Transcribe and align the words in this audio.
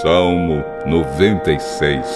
Salmo 0.00 0.64
96 0.86 2.06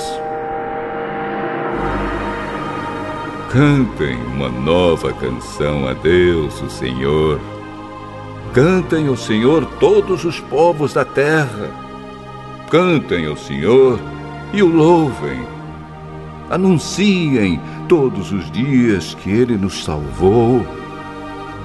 Cantem 3.53 4.17
uma 4.35 4.49
nova 4.49 5.13
canção 5.13 5.87
a 5.87 5.93
Deus, 5.93 6.63
o 6.63 6.71
Senhor. 6.71 7.39
Cantem 8.55 9.09
ao 9.09 9.17
Senhor 9.17 9.67
todos 9.79 10.25
os 10.25 10.41
povos 10.41 10.95
da 10.95 11.05
terra. 11.05 11.71
Cantem 12.71 13.27
ao 13.27 13.37
Senhor 13.37 14.01
e 14.55 14.63
o 14.63 14.75
louvem. 14.75 15.47
Anunciem 16.49 17.61
todos 17.87 18.33
os 18.33 18.51
dias 18.51 19.15
que 19.15 19.31
Ele 19.31 19.59
nos 19.59 19.85
salvou. 19.85 20.67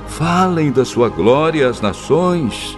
Falem 0.07 0.73
da 0.73 0.83
sua 0.83 1.07
glória 1.07 1.69
às 1.69 1.79
nações 1.79 2.77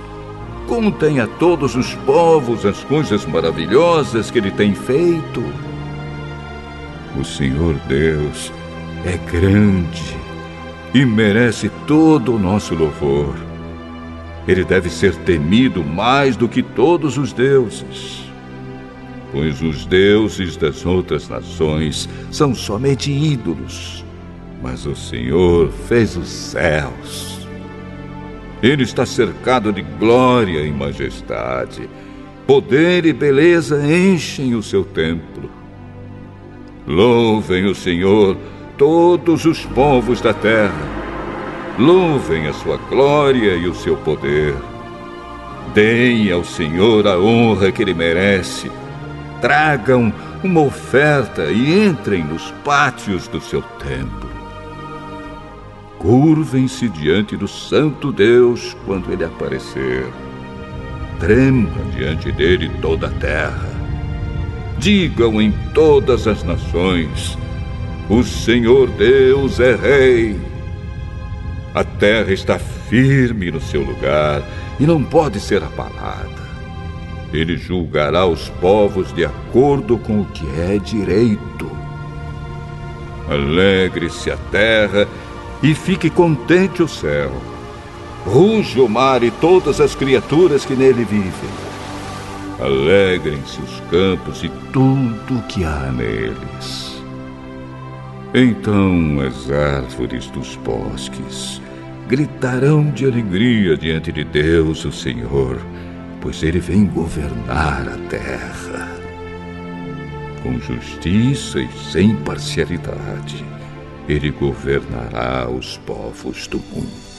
Contem 0.67 1.19
a 1.19 1.27
todos 1.27 1.75
os 1.75 1.93
povos 1.95 2.65
as 2.65 2.83
coisas 2.83 3.25
maravilhosas 3.25 4.31
que 4.31 4.39
ele 4.39 4.51
tem 4.51 4.73
feito. 4.73 5.43
O 7.19 7.23
Senhor 7.23 7.75
Deus 7.87 8.51
é 9.05 9.17
grande 9.29 10.17
e 10.93 11.05
merece 11.05 11.69
todo 11.85 12.35
o 12.35 12.39
nosso 12.39 12.73
louvor. 12.73 13.35
Ele 14.47 14.63
deve 14.63 14.89
ser 14.89 15.15
temido 15.17 15.83
mais 15.83 16.35
do 16.35 16.47
que 16.47 16.63
todos 16.63 17.17
os 17.17 17.33
deuses. 17.33 18.23
Pois 19.31 19.61
os 19.61 19.85
deuses 19.85 20.55
das 20.57 20.85
outras 20.85 21.27
nações 21.27 22.07
são 22.31 22.53
somente 22.53 23.11
ídolos, 23.11 24.05
mas 24.61 24.85
o 24.85 24.95
Senhor 24.95 25.71
fez 25.87 26.15
os 26.15 26.27
céus. 26.27 27.42
Ele 28.63 28.83
está 28.83 29.05
cercado 29.05 29.73
de 29.73 29.81
glória 29.81 30.61
e 30.61 30.71
majestade. 30.71 31.89
Poder 32.47 33.05
e 33.05 33.11
beleza 33.11 33.85
enchem 33.85 34.55
o 34.55 34.63
seu 34.63 34.85
templo. 34.85 35.51
Louvem 36.87 37.65
o 37.65 37.75
Senhor 37.75 38.37
todos 38.77 39.43
os 39.43 39.65
povos 39.65 40.21
da 40.21 40.33
terra. 40.33 40.71
Louvem 41.77 42.47
a 42.47 42.53
sua 42.53 42.77
glória 42.77 43.53
e 43.53 43.67
o 43.67 43.75
seu 43.75 43.97
poder. 43.97 44.55
Deem 45.73 46.31
ao 46.31 46.45
Senhor 46.45 47.05
a 47.05 47.19
honra 47.19 47.69
que 47.69 47.81
ele 47.81 47.93
merece. 47.93 48.71
Tragam 49.41 50.13
uma 50.41 50.61
oferta 50.61 51.51
e 51.51 51.85
entrem 51.85 52.23
nos 52.23 52.49
pátios 52.63 53.27
do 53.27 53.41
seu 53.41 53.61
templo. 53.61 54.32
Curvem-se 56.03 56.89
diante 56.89 57.37
do 57.37 57.47
Santo 57.47 58.11
Deus 58.11 58.75
quando 58.85 59.09
ele 59.09 59.23
aparecer. 59.23 60.05
Trema 61.17 61.81
diante 61.95 62.29
dele 62.29 62.69
toda 62.81 63.07
a 63.07 63.09
terra. 63.09 63.69
Digam 64.77 65.41
em 65.41 65.53
todas 65.73 66.27
as 66.27 66.43
nações: 66.43 67.37
O 68.09 68.21
Senhor 68.21 68.89
Deus 68.89 69.61
é 69.61 69.77
Rei. 69.77 70.41
A 71.73 71.85
terra 71.85 72.33
está 72.33 72.59
firme 72.59 73.49
no 73.49 73.61
seu 73.61 73.81
lugar 73.81 74.43
e 74.77 74.85
não 74.85 75.01
pode 75.01 75.39
ser 75.39 75.63
abalada. 75.63 76.43
Ele 77.31 77.55
julgará 77.55 78.25
os 78.25 78.49
povos 78.49 79.13
de 79.13 79.23
acordo 79.23 79.97
com 79.97 80.19
o 80.19 80.25
que 80.25 80.45
é 80.59 80.77
direito. 80.77 81.71
Alegre-se 83.29 84.29
a 84.29 84.35
terra 84.51 85.07
e 85.63 85.73
fique 85.73 86.09
contente 86.09 86.83
o 86.83 86.87
céu. 86.87 87.31
Ruge 88.25 88.79
o 88.81 88.89
mar 88.89 89.23
e 89.23 89.31
todas 89.31 89.79
as 89.79 89.95
criaturas 89.95 90.65
que 90.65 90.75
nele 90.75 91.05
vivem. 91.05 91.49
Alegrem-se 92.59 93.61
os 93.61 93.79
campos 93.89 94.43
e 94.43 94.49
tudo 94.73 95.37
o 95.37 95.41
que 95.43 95.63
há 95.63 95.91
neles. 95.91 97.01
Então 98.33 99.19
as 99.21 99.49
árvores 99.49 100.27
dos 100.27 100.55
bosques 100.57 101.61
gritarão 102.07 102.91
de 102.91 103.05
alegria 103.05 103.77
diante 103.77 104.11
de 104.11 104.23
Deus, 104.23 104.83
o 104.83 104.91
Senhor, 104.91 105.59
pois 106.19 106.43
ele 106.43 106.59
vem 106.59 106.85
governar 106.85 107.87
a 107.87 107.97
terra. 108.09 108.89
Com 110.41 110.59
justiça 110.59 111.59
e 111.59 111.69
sem 111.91 112.15
parcialidade 112.17 113.45
ele 114.07 114.31
governará 114.31 115.49
os 115.49 115.77
povos 115.77 116.47
do 116.47 116.59
mundo. 116.59 117.12